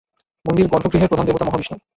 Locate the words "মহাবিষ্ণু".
1.45-1.75